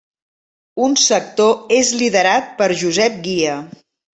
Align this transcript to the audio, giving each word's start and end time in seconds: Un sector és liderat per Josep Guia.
Un 0.85 0.95
sector 1.01 1.77
és 1.81 1.93
liderat 2.01 2.51
per 2.63 2.71
Josep 2.83 3.25
Guia. 3.29 3.61